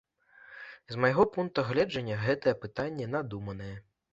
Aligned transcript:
З 0.95 1.03
майго 1.03 1.25
пункту 1.35 1.65
гледжання, 1.69 2.17
гэтае 2.25 2.55
пытанне 2.65 3.05
надуманае. 3.19 3.73